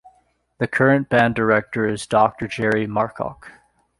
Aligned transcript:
The 0.57 0.65
current 0.65 1.09
band 1.09 1.35
director 1.35 1.87
is 1.87 2.07
Doctor 2.07 2.47
Jerry 2.47 2.87
Markoch. 2.87 3.45